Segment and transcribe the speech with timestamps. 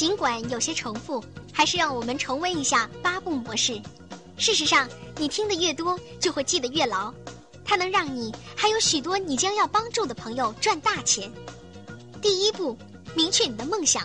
[0.00, 3.78] 尽管有些重复，还是让我们重温一下八步模式。
[4.38, 4.88] 事实上，
[5.18, 7.12] 你听得越多，就会记得越牢。
[7.66, 11.30] 它能让你还有许多你将要帮助的朋友赚大钱。
[12.22, 12.74] 第一步，
[13.14, 14.04] 明确你的梦想；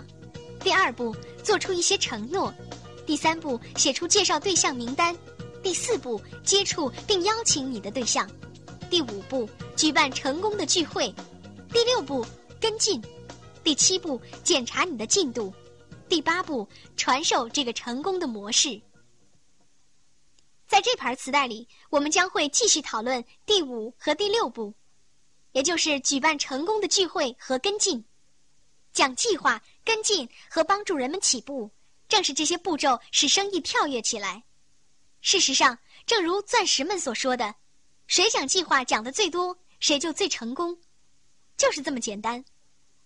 [0.59, 2.51] 第二步，做出一些承诺；
[3.05, 5.15] 第三步，写出介绍对象名单；
[5.63, 8.27] 第四步，接触并邀请你的对象；
[8.89, 11.09] 第五步，举办成功的聚会；
[11.71, 12.25] 第六步，
[12.59, 12.99] 跟进；
[13.63, 15.49] 第七步，检查你的进度；
[16.07, 18.79] 第八步，传授这个成功的模式。
[20.67, 24.73] 在这盘磁带里，我们将会继续讨论第五和第六步，
[25.51, 28.03] 也就是举办成功的聚会和跟进、
[28.93, 31.69] 讲计划、跟进和帮助人们起步。
[32.07, 34.43] 正是这些步骤使生意跳跃起来。
[35.21, 37.55] 事实上，正如钻石们所说的
[38.05, 40.77] ：“谁讲计划讲的最多，谁就最成功。”
[41.57, 42.45] 就是这么简单。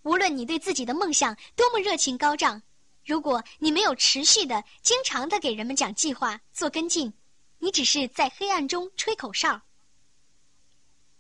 [0.02, 2.62] 无论你对自己的梦想多么热情高涨，
[3.10, 7.12] 如果你没有持续的、经常的给人们讲计划、做跟进，
[7.58, 9.60] 你只是在黑暗中吹口哨。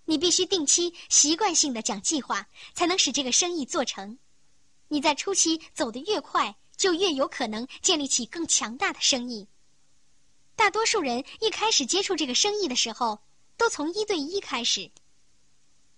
[0.05, 4.19] 你必须定期、习惯性的讲计划，才能使这个生意做成。
[4.87, 9.47] 你在初期走得越快，就越有可能建立起更强大的生意。
[10.55, 13.19] 大多数人一开始接触这个生意的时候，
[13.57, 14.91] 都从一对一开始。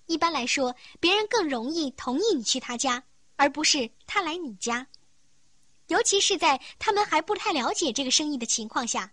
[0.06, 3.04] 一般来说，别人更容易同意你去他家，
[3.36, 4.88] 而不是他来你家。
[5.92, 9.12] 尤其是在他们还不太了解这个生意的情况下。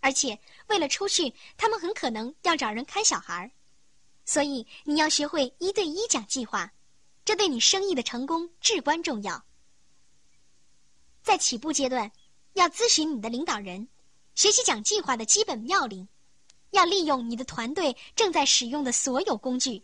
[0.00, 0.36] 而且，
[0.66, 3.48] 为了出去，他们很可能要找人看小孩儿，
[4.24, 6.72] 所以你要学会一对一讲计划，
[7.24, 9.44] 这对你生意的成功至关重要。
[11.22, 12.10] 在起步阶段，
[12.54, 13.86] 要咨询你的领导人，
[14.34, 16.08] 学习讲计划的基本要领，
[16.72, 19.80] 要利用你的团队正在使用的所有工具，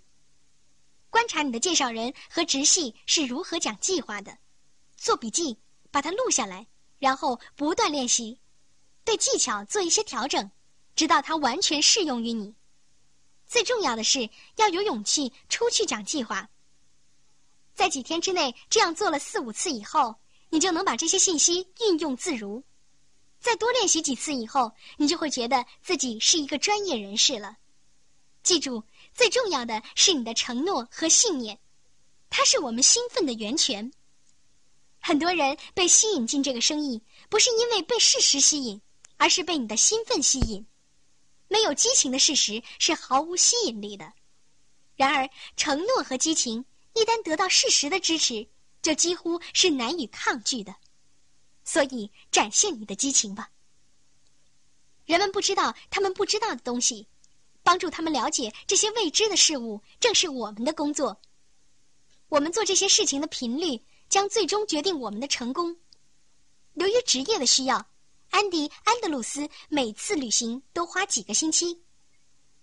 [1.10, 4.36] 观察你的介绍人和直系是如何讲计划的，
[4.96, 5.56] 做笔记，
[5.90, 6.66] 把它录下来，
[6.98, 8.38] 然后不断练习。
[9.04, 10.50] 对技巧做一些调整，
[10.94, 12.54] 直到它完全适用于你。
[13.46, 16.48] 最重要的是要有勇气出去讲计划。
[17.74, 20.14] 在几天之内这样做了四五次以后，
[20.50, 22.62] 你就能把这些信息运用自如。
[23.40, 27.56] 再多练习几次以后，你就会觉得自己是一个专业人士了。
[28.42, 28.82] 记住，
[29.14, 31.58] 最重要的是你的承诺和信念，
[32.28, 33.90] 它是我们兴奋的源泉。
[35.08, 38.78] 很多人被吸引进这个生意，不是因为被事实吸引。
[39.16, 40.64] 而是被你的兴奋吸引，
[41.48, 44.12] 没有激情的事实是毫无吸引力的。
[44.94, 46.64] 然而，承诺和激情
[46.94, 48.46] 一旦得到事实的支持，
[48.80, 50.72] 就几乎是难以抗拒的。
[51.64, 53.50] 所以，展现你的激情吧。
[55.04, 57.08] 人们不知道他们不知道的东西，
[57.64, 61.20] 帮助他们了解这些未知的事物，正是我们的工作。
[62.28, 65.76] 我们做这些事情的频率，将最终决定我们的成功。
[66.74, 67.86] 由于职业的需要。
[68.30, 71.80] 安迪·安德鲁斯每次旅行都花几个星期，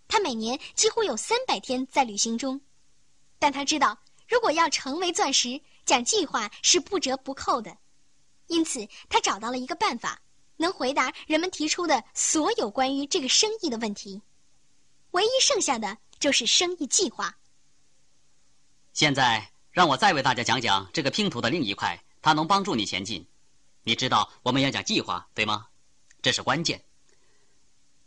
[0.07, 2.61] 他每年几乎有三百天在旅行中。
[3.39, 3.97] 但他知道，
[4.28, 7.75] 如果要成为钻石，讲计划是不折不扣的。
[8.45, 10.22] 因此，他找到了一个办法，
[10.57, 14.22] 能回答人们提出的所有关于这个生意的问题。
[15.11, 17.35] 唯一剩下的就是生意计划。
[18.94, 23.28] 现在，让我再为大家讲讲这个拼图的另一块，它能帮助你前进。
[23.84, 25.68] 你知道我们要讲计划，对吗？
[26.22, 26.81] 这是关键。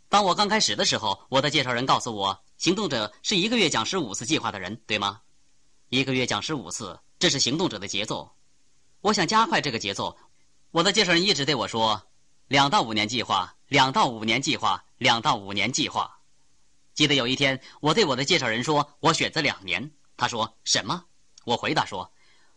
[0.09, 5.21] 当我刚开始的时候，我的介绍人告诉我，行动者是一个月讲十五次计划的人，对吗？
[5.89, 8.31] 一个月讲十五次，这是行动者的节奏。
[9.01, 10.17] 我想加快这个节奏。
[10.71, 12.01] 我的介绍人一直对我说
[12.49, 16.17] ：“两到五年计划，两到五年计划，两到五年计划。”
[16.95, 21.05] 记得有一天，我对我的介绍人说：“我选择两年。”他说：“什么？”
[21.49, 22.11] 我回答说：“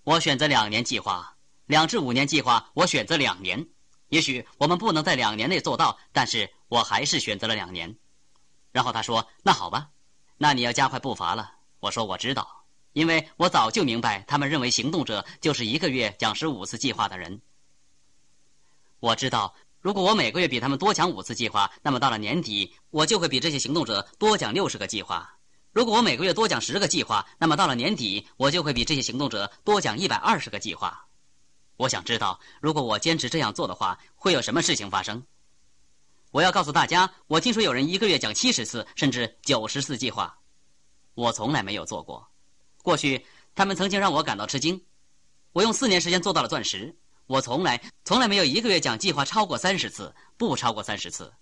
[0.04, 3.66] 我选择两年计划。”两至五年计划，我选择两年。
[4.08, 7.96] 也许我们不能在两年内做到，但是我还是选择了两年。
[8.70, 9.88] 然后他说：“那好吧，
[10.36, 12.46] 那你要加快步伐了。”我说：“我知道，
[12.92, 17.40] 因为我早就明白，他们认为行动者就是一个月讲十五次计划的人。
[19.00, 25.34] 我知道，如果我每个月比他们多讲五次计划，那么到了年底，我就会比这些行动者多讲六十个计划。
[25.72, 31.06] 如果我每个月多讲十个计划，那么到了年底，我就会比这些行动者多讲一百二十个计划。”
[31.78, 35.24] 我想知道，如果我坚持这样做的话，会有什么事情发生？
[36.30, 40.38] 我要告诉大家，我听说有人一个月讲七十次，甚至九十次计划，
[41.14, 42.26] 我从来没有做过。
[42.82, 43.24] 过去
[43.54, 44.80] 他们曾经让我感到吃惊。
[45.52, 46.94] 我用四年时间做到了钻石，
[47.26, 51.32] 我从来从来没有一个月讲计划超过三十次，不超过三十次。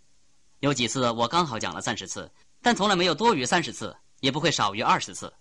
[0.61, 2.31] 有几次我刚好讲了三十次，
[2.63, 5.33] 但从来没有多于三十次，也不会少于二十次。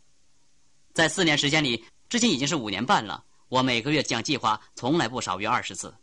[0.94, 3.24] 在四年时间里，至今已经是五年半了。
[3.48, 5.94] 我每个月讲计划从来不少于二十次。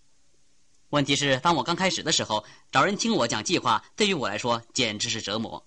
[0.91, 5.67] 问题是，当我刚开始的时候，找人听我讲计划，对于我来说简直是折磨。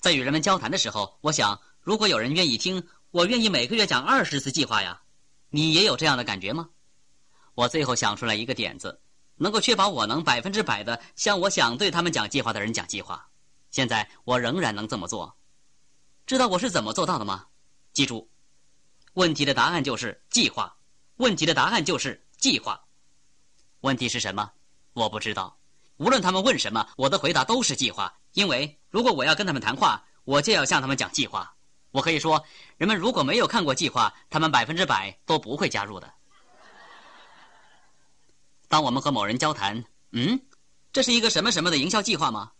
[0.00, 5.00] 在与人们交谈的时候，我想，如果有人愿意听，我愿意每个月讲二十次计划呀。
[5.50, 6.68] 你也有这样的感觉吗？
[7.54, 9.00] 我最后想出来一个点子，
[9.36, 13.26] 能够确保我能百分之百的向我想对他们讲计划的人讲计划。
[13.70, 15.37] 现在我仍然能这么做。
[16.28, 17.46] 知道我是怎么做到的吗？
[17.94, 18.28] 记住，
[19.14, 20.76] 问题的答案就是计划。
[21.16, 22.78] 问题的答案就是计划。
[23.80, 24.52] 问题是什么？
[24.92, 25.56] 我不知道。
[25.96, 28.14] 无论他们问什么，我的回答都是计划。
[28.34, 31.50] 因为如果我要跟他们谈话，我就要向他们讲计划。
[31.92, 32.44] 我可以说，
[32.76, 36.12] 人们如果没有看过计划，他们百分之百都不会加入的。
[38.68, 39.82] 当我们和某人交谈，
[40.12, 40.38] 嗯，
[40.92, 42.52] 这是一个什么什么的营销计划吗？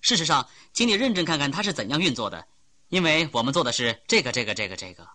[0.00, 2.46] 事实上，请你认真看看它是怎样运作的，
[2.92, 5.08] 因为我们做的是这个、这个、这个、这个。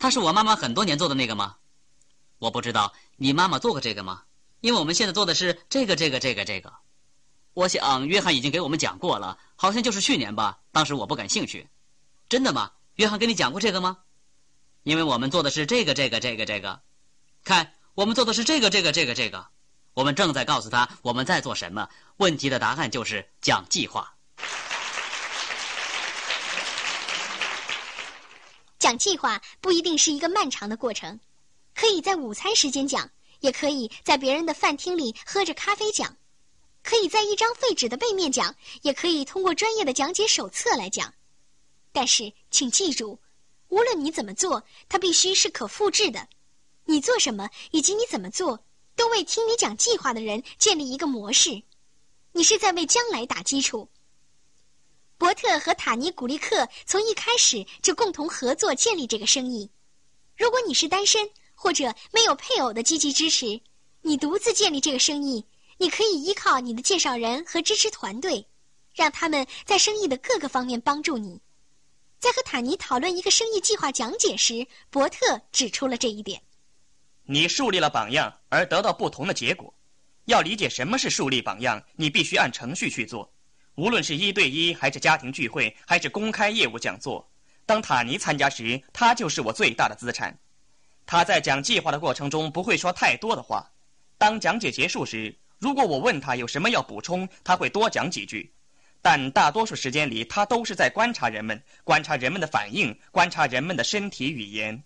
[0.00, 1.54] 他是我妈妈很多年做的那个吗？
[2.40, 2.92] 我不知道。
[3.14, 4.24] 你妈妈做过这个吗？
[4.60, 6.72] 因为我们现在做的是这个、这个、这个、这个。
[7.54, 10.58] 我想约翰已经给我们讲过了，好像就是去年吧。
[10.72, 11.68] 当时我不感兴趣。
[12.28, 12.72] 真的吗？
[12.96, 13.98] 约翰跟你讲过这个吗？
[14.82, 16.82] 因为我们做的是这个、这个、这个、这个。
[17.44, 19.46] 看，我们做的是这个、这个、这个、这个。
[19.94, 21.88] 我们正在告诉他我们在做什么。
[22.16, 24.16] 问题的答案就是讲计划。
[28.82, 31.20] 讲计划不一定是一个漫长的过程，
[31.72, 33.08] 可以在午餐时间讲，
[33.38, 36.16] 也可以在别人的饭厅里喝着咖啡讲，
[36.82, 41.14] 可以在一张废纸的背面讲，也可以通过专业的讲解手册来讲。
[41.92, 43.20] 但是，请记住，
[43.68, 46.26] 无论你怎么做，它必须是可复制的。
[46.84, 48.64] 你做什么，以及你怎么做，
[48.96, 51.62] 都为听你讲计划的人建立一个模式。
[52.32, 53.88] 你是在为将来打基础。
[55.22, 59.70] 伯特和塔尼古利克从一开始就共同合作建立这个生意。
[60.36, 63.60] 如果你是单身或者没有配偶的积极支持，
[64.00, 65.46] 你独自建立这个生意，
[65.78, 68.44] 你可以依靠你的介绍人和支持团队，
[68.96, 71.40] 让他们在生意的各个方面帮助你。
[72.18, 76.42] 在和塔尼讨论一个生意计划讲解时，伯特指出了这一点。
[77.26, 79.72] 你树立了榜样，而得到不同的结果。
[80.24, 83.32] 要理解什么是树立榜样，你必须按程序去做。
[83.76, 87.26] 无论是一对一，还是家庭聚会，还是公开业务讲座，
[87.64, 90.36] 当塔尼参加时，他就是我最大的资产。
[91.06, 93.70] 他在讲计划的过程中不会说太多的话。
[94.18, 98.52] 当讲解结束时，如果我问他有什么要补充，他会多讲几句。
[99.00, 104.80] 但大多数时间里，他都是在观察人们，观察人们的反应，观察人们的身体语言。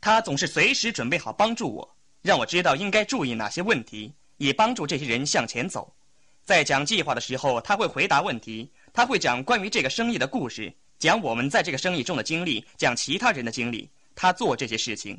[0.00, 5.92] 他总是随时准备好帮助我，让我知道应该注意哪些问题，以帮助这些人向前走。
[6.44, 13.88] 在讲计划的时候，他会回答问题，他会讲关于这个生意的故事，讲我们在这个生意中的经历，讲其他人的经历。
[14.16, 15.18] 他做这些事情，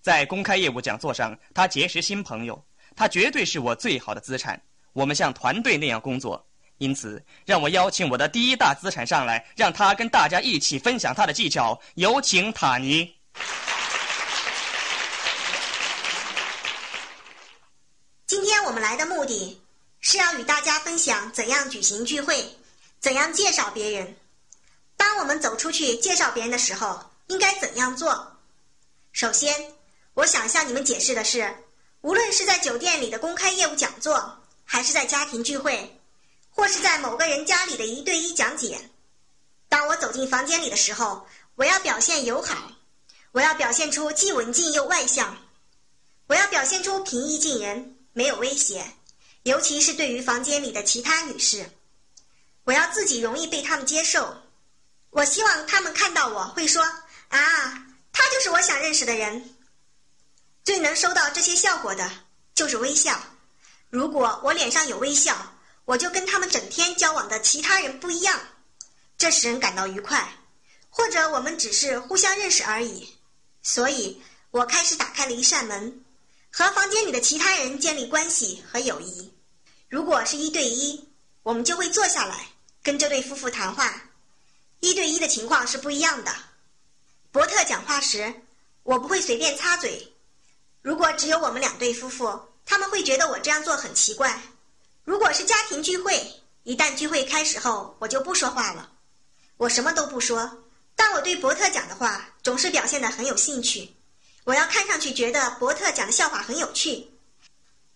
[0.00, 2.62] 在公开业务讲座上，他结识新朋友，
[2.96, 4.60] 他绝对是我最好的资产。
[4.92, 6.44] 我们像团队那样工作。
[6.78, 11.80] 因此，让我邀请我的第一大资产上来，让他跟大家一起分享他的技巧。
[11.94, 13.14] 有请塔尼。
[18.26, 19.60] 今天我们来的目的
[20.10, 22.56] 是要与大家分享怎样举行聚会，
[22.98, 24.16] 怎样介绍别人。
[24.96, 28.38] 当我们走出去介绍别人的时候，应该怎样做？
[29.12, 29.74] 首先，
[30.14, 31.54] 我想向你们解释的是，
[32.00, 36.00] 无论是在酒店里的公开业务讲座，还是在家庭聚会。
[36.52, 38.80] 或是在某个人家里的一对一讲解。
[39.68, 42.72] 当我走进房间里的时候，我要表现友好，
[43.32, 45.36] 我要表现出既文静又外向，
[46.28, 48.82] 我要表现出平易近人，没有威胁，
[49.48, 51.68] 尤其是对于房间里的其他女士，
[52.64, 54.36] 我要自己容易被他们接受。
[55.10, 56.82] 我希望他们看到我会说
[57.28, 59.56] ：“啊，他就是我想认识的人。”
[60.64, 62.08] 最能收到这些效果的
[62.54, 63.20] 就是微笑。
[63.90, 65.54] 如果我脸上有微笑。
[65.88, 68.38] 我就跟他们整天交往的其他人不一样，
[69.16, 70.36] 这使人感到愉快，
[70.90, 73.16] 或者我们只是互相认识而已。
[73.62, 76.04] 所以我开始打开了一扇门，
[76.52, 79.32] 和房间里的其他人建立关系和友谊。
[79.88, 81.08] 如果是一对一，
[81.42, 82.46] 我们就会坐下来
[82.82, 84.02] 跟这对夫妇谈话。
[84.80, 86.34] 一对一的情况是不一样的。
[87.32, 88.32] 伯特讲话时，
[88.82, 90.12] 我不会随便插嘴。
[90.82, 94.40] 如果只有我们两对夫妇，他们会觉得我这样做很奇怪。
[95.04, 96.22] 如果是家庭聚会，
[96.64, 98.90] 一旦聚会开始后，我就不说话了，
[99.56, 100.64] 我什么都不说。
[100.94, 103.90] 但我对伯特讲的话总是表现得很有兴趣。
[104.44, 107.08] 我要看上去觉得伯特讲的笑话很有趣。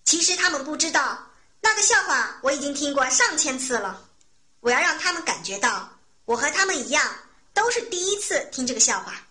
[0.05, 1.31] 其实他们不知道，
[1.63, 4.09] 那个笑话我已经听过上千次了。
[4.61, 5.91] 我要让他们感觉到，
[6.25, 7.17] 我和他们一样，
[7.55, 9.27] 都是第一次听这个笑话。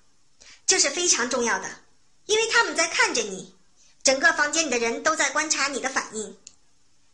[0.66, 1.70] 这是非常重要的，
[2.26, 3.54] 因为他们在看着你，
[4.04, 6.38] 整个房间里的人都在观察你的反应，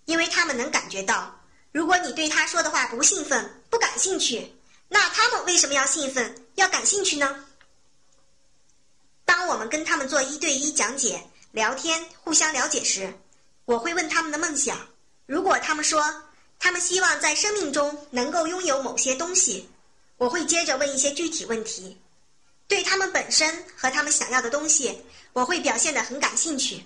[0.05, 1.39] 因为他们能感觉到，
[1.71, 4.55] 如果你对他说的话不兴奋、不感兴趣，
[4.87, 7.45] 那他们为什么要兴奋、要感兴趣呢？
[9.25, 13.13] 当我们跟他们做一对一讲解、聊天、互相了解时，
[13.65, 14.77] 我会问他们的梦想。
[15.27, 16.01] 如果他们说
[16.57, 19.69] 他们希望在生命中能够拥有某些东西，
[20.17, 21.95] 我会接着问一些具体问题。
[22.67, 26.83] 对他们本身和他们想要的东西，我会表现得很感兴趣。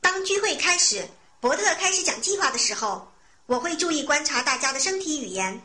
[0.00, 1.06] 当聚会开始，
[1.40, 3.10] 伯特开始讲计划的时候，
[3.46, 5.60] 我会注意观察大家的身体语言，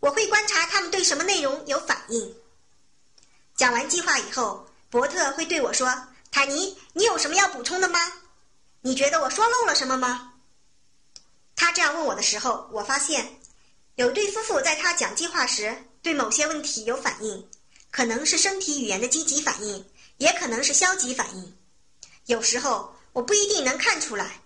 [0.00, 2.34] 我会观察他们对什么内容有反应。
[3.54, 5.90] 讲完计划以后，伯特会对我说
[6.32, 8.00] ：“坦尼，你有什么要补充的吗？
[8.80, 10.32] 你觉得我说漏了什么吗？”
[11.56, 13.40] 他这样问我的时候，我发现
[13.96, 17.48] 有对夫妇在他讲计划时对某些问题有反应。
[17.88, 19.82] 可能是身体语言的积极反应，
[20.18, 21.56] 也可能是消极反应。
[22.26, 24.42] 有时候我不一定能看出来，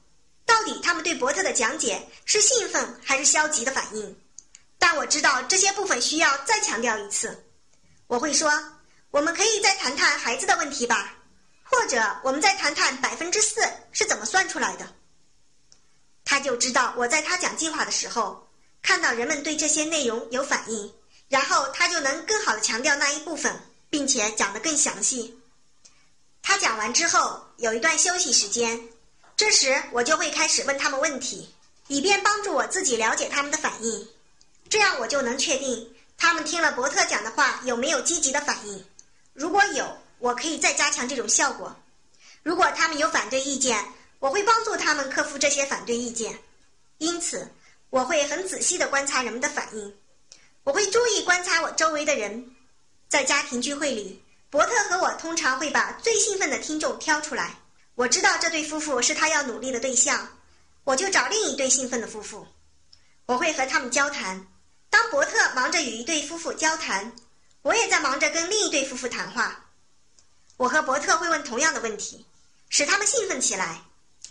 [0.46, 4.16] 到底他们对伯特的讲解是兴奋还是消极的反应。
[4.78, 7.44] 但我知道这些部分需要再强调一次。
[8.06, 8.52] 我会说
[9.10, 11.16] ：“我们可以再谈谈孩子的问题吧，
[11.64, 14.86] 或者我们再谈谈百分之四是怎么算出来的。”
[16.40, 18.48] 他就知道我在他讲计划的时候，
[18.80, 20.90] 看到人们对这些内容有反应。
[21.28, 23.54] 然后他就能更好的强调那一部分，
[23.90, 25.38] 并且讲得更详细。
[26.40, 28.88] 他讲完之后有一段休息时间，
[29.36, 31.46] 这时我就会开始问他们问题，
[31.88, 34.08] 以便帮助我自己了解他们的反应。
[34.70, 38.82] 这样我就能确定他们听了伯特讲的话有没有积极的反应。
[39.34, 41.76] 如果有，我可以再加强这种效果。
[42.42, 43.84] 如果他们有反对意见，
[44.20, 46.38] 我会帮助他们克服这些反对意见。
[46.98, 47.50] 因此，
[47.90, 49.96] 我会很仔细地观察人们的反应。
[50.62, 52.54] 我会注意观察我周围的人，
[53.08, 57.58] 在家庭聚会里，伯特和我通常会把最兴奋的听众挑出来。
[57.94, 60.28] 我知道这对夫妇是他要努力的对象，
[60.84, 62.46] 我就找另一对兴奋的夫妇，
[63.26, 64.46] 我会和他们交谈。
[64.90, 67.10] 当伯特忙着与一对夫妇交谈，
[67.62, 69.66] 我也在忙着跟另一对夫妇谈话。
[70.58, 72.26] 我和伯特会问同样的问题，
[72.68, 73.80] 使他们兴奋起来，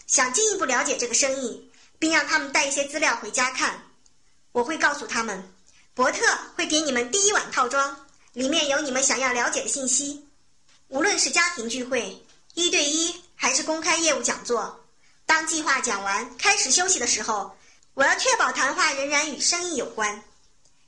[0.09, 3.79] 想进一步了解这个生意，并让他们带一些资料回家看。
[4.51, 5.53] 我会告诉他们。
[5.93, 6.25] 伯特
[6.55, 7.95] 会给你们第一晚套装，
[8.33, 10.25] 里面有你们想要了解的信息。
[10.87, 12.25] 无论是家庭聚会、
[12.55, 14.83] 一对一还是公开业务讲座，
[15.27, 17.55] 当计划讲完、开始休息的时候，
[17.93, 20.23] 我要确保谈话仍然与生意有关。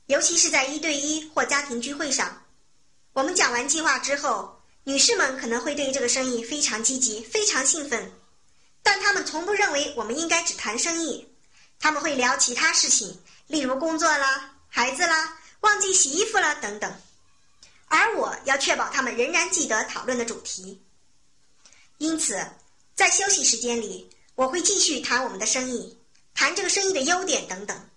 [0.07, 2.41] 尤其是在一对一或家庭聚会上，
[3.13, 8.11] 我们讲完计划之后，女士们可能会对这个生意非常积极、非常兴奋，
[9.95, 11.27] 我们应该只谈生意，
[11.79, 14.53] 他们会聊其他事情，例如工作啦。
[14.73, 16.93] 孩子啦，忘记洗衣服了等等，
[17.87, 20.81] 而我要确保他们仍然记得讨论的主题。
[21.97, 22.39] 因此，
[22.95, 25.97] 在休息时间里，我会继续谈我们的生意，
[26.33, 27.89] 谈这个生意的优点等等。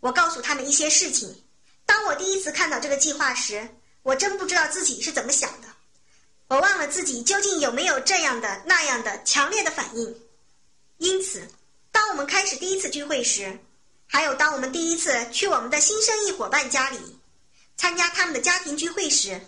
[0.00, 1.42] 我告诉他们一些事情。
[1.86, 3.66] 当我第一次看到这个计划时，
[4.02, 5.68] 我真不知道自己是怎么想的。
[6.48, 10.16] 我忘了自己究竟有没有这样的那样的强烈的反应。
[10.98, 11.48] 因此，
[11.90, 13.58] 当我们开始第一次聚会时，
[14.06, 16.98] 还有，当我们第一次去我们的新生意伙伴家里
[17.76, 19.40] 参加他们的家庭聚会时，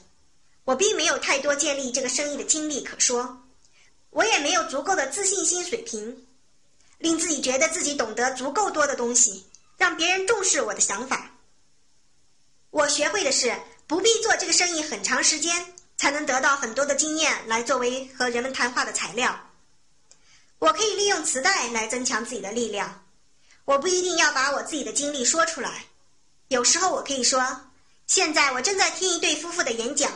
[0.64, 3.42] 我并没有太多建立这个生意的经历可说，
[4.10, 6.26] 我也没有足够的自信心水平，
[6.98, 9.44] 令自己觉得自己懂得足够多的东西，
[9.76, 11.32] 让别人重视我的想法。
[12.70, 13.52] 我学会的是，
[13.88, 19.49] 不必做这个生意很长时间，才能得到很多的经验来作为和人们谈话的材料。
[20.60, 23.02] 我可以利用磁带来增强自己的力量。
[23.64, 25.86] 我不一定要把我自己的经历说出来，
[26.48, 27.40] 有时候我可以说：
[28.06, 30.12] 现在我正在听一对夫妇的演讲，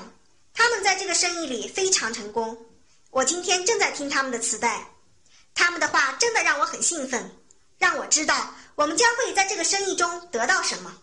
[0.52, 2.56] 他们在这个生意里非常成功。
[3.10, 4.86] 我今天正在听他们的磁带，
[5.54, 7.34] 他们的话真的让我很兴奋，
[7.78, 10.94] 让我知道我们将会在这个生意中得到什么。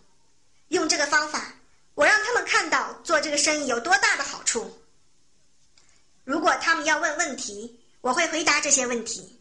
[0.67, 1.53] 用这个方法，
[1.95, 4.79] 我让他们看到做这个生意有多大的好处。
[6.23, 9.39] 如果他们要问问题，我会回答这些问题。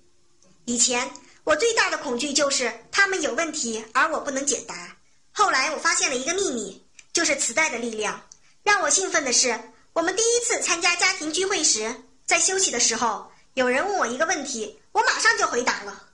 [0.65, 1.11] 以前。
[1.43, 4.95] 我最大的恐惧就是他们有问题，而我不能解答。
[5.33, 8.23] 后来我发现了一个秘密，就是磁带的力量。
[8.63, 9.59] 让我兴奋的是，
[9.95, 11.93] 我们第一次参加家庭聚会时，
[12.27, 16.09] 在休息的时候，有人问我一个问题，我马上就回答了。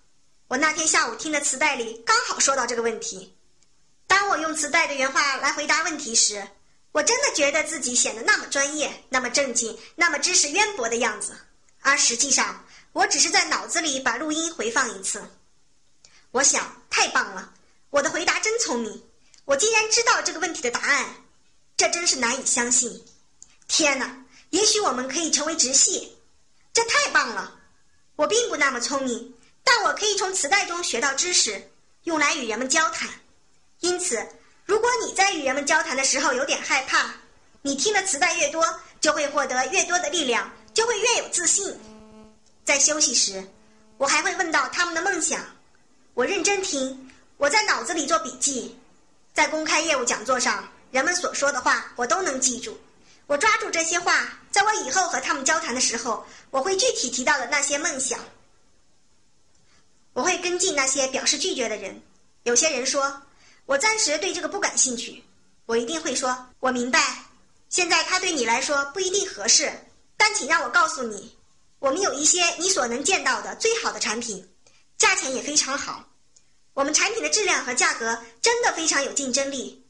[0.47, 3.37] 我那天下午听的磁带里刚好说到这个问题。
[4.07, 6.47] 当我用磁带的原话来回答问题时，
[6.93, 11.37] 我真的觉得自己显得那么专业、那么正经、那么知识渊博的样子，
[11.87, 12.63] 而实际上。
[12.93, 15.23] 我只是在脑子里把录音回放一次，
[16.31, 17.53] 我想太棒了，
[17.91, 19.03] 我的回答真聪明，
[19.45, 21.05] 我竟然知道这个问题的答案，
[21.77, 23.05] 这真是难以相信。
[23.69, 26.17] 天哪，也许我们可以成为直系，
[26.73, 27.61] 这太棒了！
[28.17, 31.71] 我并不那么聪明，但我可以从磁带中学到知识，
[32.05, 33.11] 用来与人们交谈。
[33.81, 34.27] 因此，
[34.65, 37.15] 如果你在与人们交谈的时候有点害怕，
[37.61, 38.65] 你听的磁带越多，
[39.03, 41.75] 就会获得越多的力量，就会越有自信。
[42.63, 43.43] 在休息时，
[43.97, 45.41] 我还会问到他们的梦想。
[46.13, 48.79] 我认真听，我在脑子里做笔记。
[49.33, 52.79] 在公开业务讲座上，人们所说的话我都能记住。
[53.27, 58.21] 我抓住这些话，在我以后和他们交谈的时候，我会具体提到的那些梦想。
[60.13, 61.99] 我会跟进那些表示拒绝的人。
[62.43, 63.23] 有些人说，
[63.65, 65.25] 我暂时对这个不感兴趣。
[65.65, 67.25] 我一定会说，我明白，
[67.71, 69.73] 现在他对你来说不一定合适，
[70.17, 71.37] 但请让我告诉你，
[71.79, 74.47] 我们有一些你所能见到的最好的产品，
[74.99, 76.05] 价钱也非常好。
[76.75, 79.87] 我们产品的质量和价格真的非常有竞争力。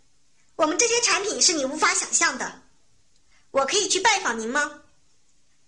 [0.55, 2.63] 我们这些产品是你无法想象的。
[3.51, 4.83] 我可以去拜访您吗？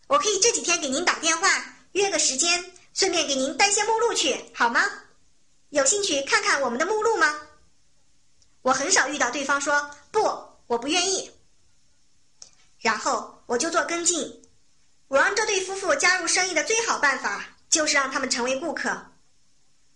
[0.07, 1.49] 我可以这几天给您打电话
[1.93, 4.85] 约个时间，顺便给您带些目录去，好吗？
[5.71, 7.41] 有兴趣看看我们的目录吗？
[8.63, 10.21] 我很少遇到对方说不，
[10.67, 11.31] 我不愿意。
[12.81, 14.38] 然后我就做跟进。
[15.09, 19.07] 我让这对夫妇加入生意的最好办法就是让他们成为顾客。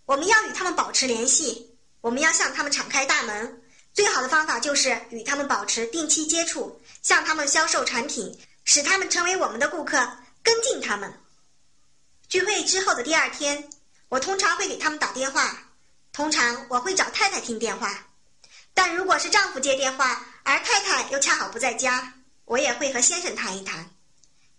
[0.06, 3.62] 我们要与他们保持联系，我们要向他们敞开大门。
[3.92, 6.80] 最好的方法就是与他们保持定期接触。
[7.02, 11.12] 向他们销售产品，使他们成为我们的顾客，跟进他们。
[12.28, 13.68] 聚会之后的第二天，
[14.08, 15.58] 我通常会给他们打电话。
[16.12, 18.06] 通常我会找太太听电话，
[18.72, 22.14] 但如果是丈夫接电话，而太太又恰好不在家，
[22.44, 23.90] 我也会和先生谈一谈。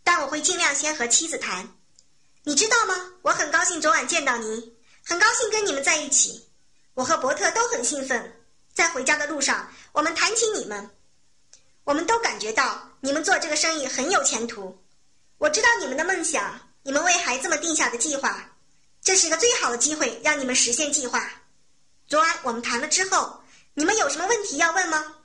[0.03, 1.67] 但我会尽量先和妻子谈。
[2.43, 3.13] 你知道吗？
[3.21, 6.49] 我很高兴昨晚见到你，很高兴跟你们在一起。
[6.93, 8.39] 我和伯特都很兴奋。
[8.73, 10.89] 在回家的路上，我们谈起你们。
[11.83, 14.77] 我们都感觉到你们做这个生意很有前途。
[15.37, 18.49] 我知道你们的梦想，你们为孩子们定下的计划，
[19.01, 21.29] 这是一个最好的机会，让你们实现计划。
[22.07, 23.41] 昨晚我们谈了之后，
[23.73, 25.15] 你们有什么问题要问吗？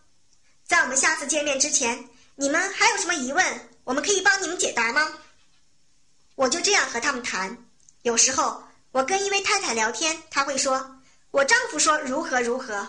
[0.66, 3.70] 在我们下次见面之前，你们还有什么疑问？
[3.88, 5.10] 我们可以帮你们解答吗？
[6.34, 7.56] 我就这样和他们谈。
[8.02, 11.00] 有时候我跟一位太太聊天，她会说
[11.32, 12.86] ：“我丈夫说如何如何。”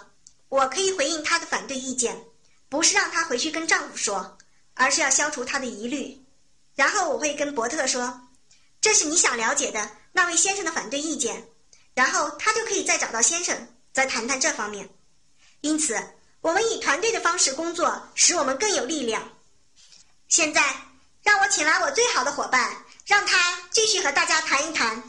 [0.49, 2.21] 我可以回应她的反对意见。
[2.67, 4.37] 不是让她回去跟丈夫说，
[4.73, 6.21] 而是要消除她的疑虑。
[6.75, 8.27] 然后我会跟伯特说
[8.81, 11.47] ：“这是你想了解的那位先生的反对意见。”
[11.95, 14.89] 然后他就可以再找到先生，再谈谈这方面。
[15.61, 15.97] 因此，
[16.41, 19.23] 我们以团队的方式工作，使我们更有力量。
[20.27, 20.61] 现在，
[21.29, 23.37] 让我请来我最好的伙伴，让他
[23.69, 25.03] 继续和大家谈一谈。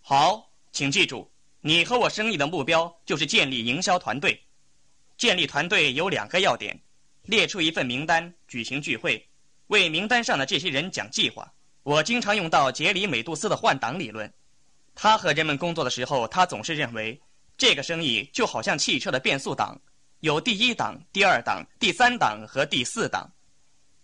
[0.00, 1.30] 好，请记住。
[1.60, 4.42] 你和我生意的目标就是建立营销团队。
[5.18, 6.80] 建立团队有两个要点：
[7.24, 9.28] 列出一份名单，举行聚会，
[9.66, 11.46] 为名单上的这些人讲计划。
[11.82, 14.32] 我经常用到杰里·美杜斯的换挡理论。
[14.94, 17.20] 他和人们工作的时候，他总是认为
[17.58, 19.78] 这个生意就好像汽车的变速档，
[20.20, 23.30] 有第一档、第二档、第三档和第四档。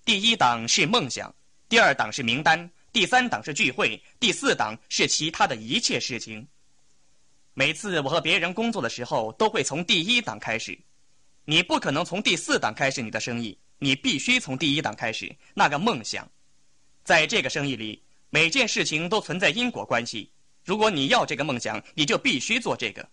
[0.05, 1.35] 第一档是梦想，
[1.69, 6.47] 第二档是名单，第三档是聚会，第四档是其他的一切事情。
[7.53, 10.79] 每次我和别人工作的时候，都会从第一档开始。
[11.45, 15.35] 你不可能从第四档开始你的生意，你必须从第一档开始。
[15.53, 16.31] 那个梦想，
[17.03, 18.01] 在这个生意里，
[18.31, 20.31] 每件事情都存在因果关系。
[20.65, 23.09] 如果你要这个梦想，你就必须做这个。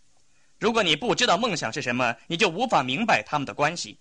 [0.61, 3.97] 如果你不知道梦想是什么，你就无法明白他们的关系。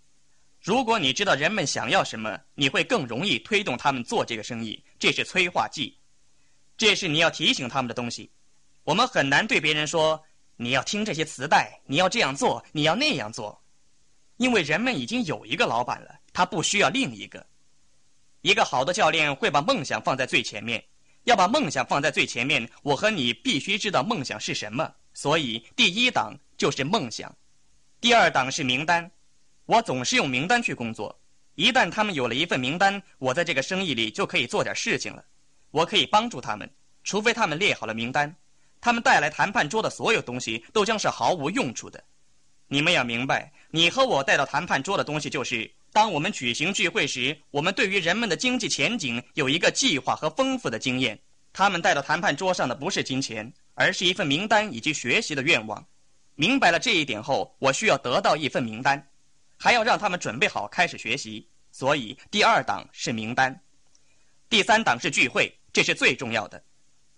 [0.60, 4.84] 如果你知道人们想要什么，你会更容易推动他们做这个生意。
[4.98, 5.96] 这是催化剂，
[6.76, 8.30] 这是你要提醒他们的东西。
[8.84, 10.22] 我们很难对别人说。
[10.62, 13.58] 你要听这些磁带，你要这样做，你要那样做，
[14.36, 17.46] 因为人们已经有一个老板了，他不需要另一个。
[18.42, 20.84] 一个好的教练会把梦想放在最前面，
[21.24, 22.70] 要把梦想放在最前面。
[22.82, 27.34] 我和你必须知道梦想是什么，所以第一档就是梦想，
[28.02, 29.10] 第二档是名单。
[29.64, 31.18] 我总是用名单去工作，
[31.54, 35.24] 一旦他们有了一份名单，我在这个生意里就可以做点事情了。
[35.70, 36.70] 我可以帮助他们，
[37.02, 38.36] 除非他们列好了名单。
[38.78, 42.04] 他们带来谈判桌的所有东西都将是毫无用处的。
[42.68, 51.18] 你们要明白，你和我带到谈判桌的东西就是：当我们举行聚会时，我们对于人们的经济前景有一个计划和丰富的经验。
[51.54, 55.82] 他们带到谈判桌上的不是金钱，而是一份名单以及学习的愿望。
[56.40, 59.10] 明白了这一点后，我需要得到一份名单，
[59.58, 61.46] 还要让他们准备好开始学习。
[61.70, 63.62] 所以，第二档是名单，
[64.48, 66.64] 第三档是聚会，这是最重要的。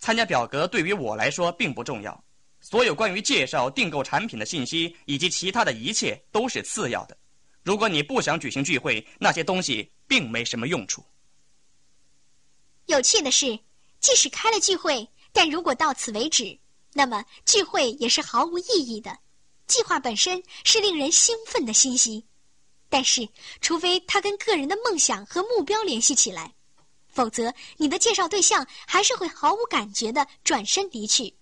[0.00, 2.24] 参加表格对于我来说并不重要，
[2.60, 7.16] 所有关于介绍订购产品的信息以及其他的一切都是次要的。
[7.62, 11.00] 如果你不想举行聚会，那些东西并没什么用处。
[12.86, 13.56] 有趣的是，
[14.00, 16.58] 即使开了聚会，但如果到此为止，
[16.92, 19.18] 那么聚会也是毫无意义的。
[19.66, 22.24] 计划本身是令人兴奋的信息，
[22.88, 23.26] 但是
[23.60, 26.52] 除非它跟个人的梦想和目标联系起来，
[27.08, 31.34] 否则你的介绍对象还是会毫无感觉的转身离去。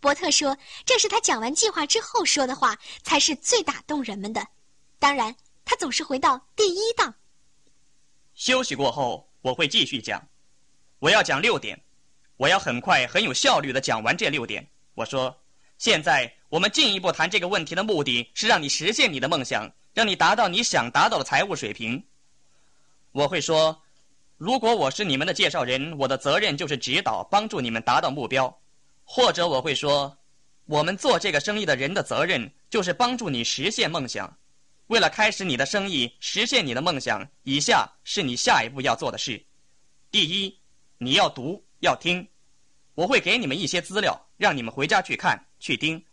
[0.00, 0.56] 伯特说
[0.86, 4.46] ：“这是他讲完计划之后说的话，才是最打动人们的。
[4.98, 5.34] 当然，
[5.64, 7.12] 他总是回到第一档。
[8.34, 10.24] 休息过后，我会继续讲。
[11.00, 11.84] 我要讲六点，
[12.38, 14.66] 我要很快、很有效率的讲完这六点。
[14.94, 15.38] 我说，
[15.76, 22.02] 现在我们进一步谈这个问题的目的是让你实现你的梦想，让你达到你想达到的财务水平。
[23.12, 23.82] 我会说，
[24.36, 28.56] 如果我是你们的介绍人，我的责任就是指导、帮助你们达到目标。”
[29.10, 30.16] 或者我会说，
[30.66, 34.36] 我们做这个生意的人的责任就是帮助你实现梦想。
[34.88, 39.44] 为了开始你的生意，实现你的梦想，以下是你下一步要做的事：
[40.10, 40.58] 第一，
[40.98, 42.26] 你要读要听。
[42.94, 46.04] 我会给你们一些资料，让你们回家去看去听。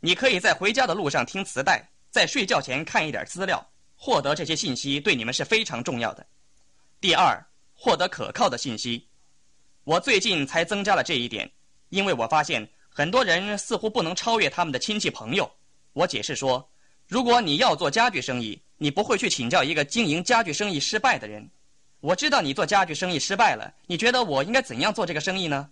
[0.00, 3.64] 你可以在回家的路上听磁带，在睡觉前看一点资料，
[3.96, 6.26] 获得这些信息对你们是非常重要的。
[7.00, 9.08] 第二，获得可靠的信息。
[9.84, 11.50] 我最近才增加了这一点。
[11.88, 15.50] 因为我发现很多人似乎不能超越他们的亲戚朋友。
[15.92, 16.66] 我解释说，
[17.06, 21.50] 如果你要做家具生意，你不会去请教一个经营家具生意失败的人。
[22.02, 25.70] 我知道你做家具生意失败了，你觉得我应该怎样做这个生意呢？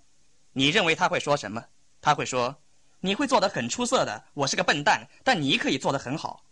[0.53, 1.65] 你认为他会说什么？
[2.01, 2.57] 他会说，
[3.01, 4.25] 你会做得很出色的。
[4.35, 6.45] 我是个笨蛋，但你可以做得很好。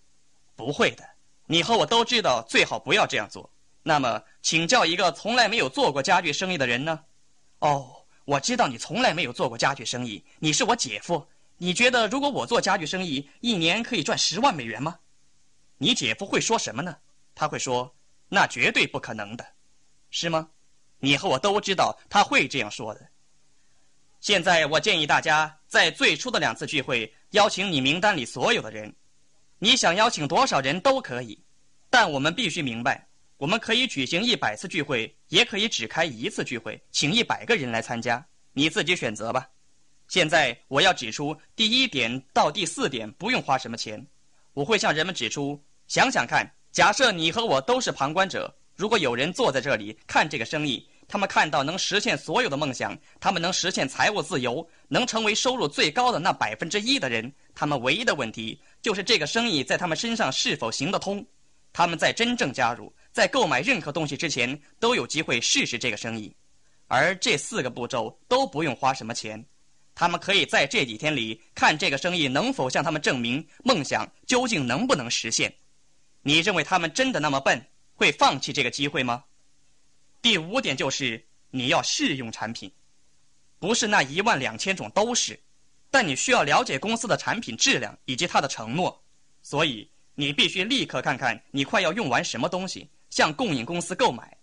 [0.57, 1.09] 不会的，
[1.47, 3.49] 你和我都知道，最好不要这样做。
[3.85, 7.01] 那么，请教一个从来没有做过家具生意的人呢？
[7.61, 7.95] 哦。
[8.25, 11.27] 我知道你从来没有做过家具生意，你是我姐夫。
[11.57, 14.99] 你觉得如果我做家具生意，一年可以赚十万美元吗？
[15.79, 16.95] 你姐夫会说什么呢？
[17.35, 17.95] 他会说
[18.29, 19.47] ：“那绝对不可能的，
[20.11, 20.49] 是吗？”
[21.01, 23.09] 你和我都知道他会这样说的。
[24.21, 28.93] 现在我建议大家在最初的两次聚会邀请你名单里所有的人，
[29.61, 31.41] 你想邀请多少人都可以，
[31.89, 33.07] 但我们必须明白。
[33.37, 39.49] 我们可以举行一百次聚会，也可以只开一次聚会，请一百个人来参加，你自己选择吧。
[40.09, 44.05] 现在我要指出第一点到第四点不用花什么钱，
[44.53, 61.27] 我会向人们指出：想想看，假设你和我都是旁观者，如果有人坐在这里看这个生意，他们看到能实现所有的梦想，他们能实现财务自由，能成为收入最高的那百分之一的人，他们唯一的问题就是这个生意在他们身上是否行得通。
[61.73, 62.95] 他们在真正加入。
[63.11, 66.33] 在购买任何东西之前，都有机会试试这个生意，
[66.87, 69.45] 而这四个步骤都不用花什么钱。
[69.93, 75.53] 他们可以在这几天里看这个生意能否向他们证明梦想究竟能不能实现。
[76.23, 77.61] 你认为他们真的那么笨，
[77.99, 79.25] 会放弃这个机会吗？
[80.23, 82.73] 第五点就是你要试用产品，
[83.59, 85.39] 不是那一万两千种都是，
[85.91, 89.03] 但你需要了解公司的产品质量以及它的承诺，
[89.43, 92.89] 所以你必须立刻看看你快要用完什么东西。
[93.11, 94.37] 向供应公司购买。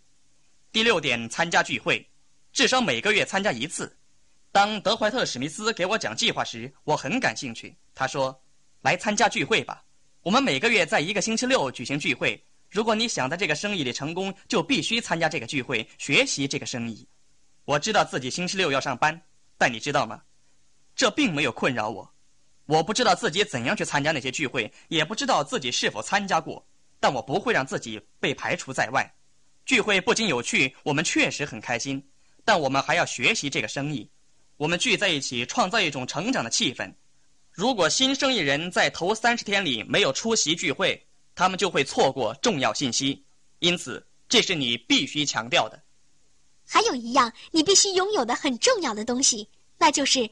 [0.71, 2.03] 第六点，参加聚会，
[2.51, 3.95] 至少每个月参加一次。
[4.51, 7.75] 当德怀特·史密斯给我讲计划时，我很感兴趣。
[7.93, 8.41] 他说
[8.81, 9.85] ：“来参加聚会吧，
[10.23, 12.43] 我们每个月在一个星期六举行聚会。
[12.69, 17.07] 如果你想在这个生意里成功，就必须参加这个聚会，学习这个生意。”
[17.65, 19.19] 我知道自己星期六要上班，
[19.57, 20.21] 但你知道吗？
[20.95, 22.13] 这并没有困扰我。
[22.67, 26.65] 我不知道自己怎样去参加那些聚会，也不知道自己是否参加过。
[26.99, 29.13] 但我不会让自己被排除在外。
[29.65, 32.03] 聚会不仅有趣，我们确实很开心，
[32.43, 34.09] 但我们还要学习这个生意。
[34.57, 36.91] 我们聚在一起，创造一种成长的气氛。
[37.51, 43.23] 如果新生意人在头三十天里没有出席聚会，他们就会错过重要信息。
[43.59, 45.83] 因此，这是你必须强调的。
[46.67, 50.29] 还有一样你必须拥有的很重要的东西，那就是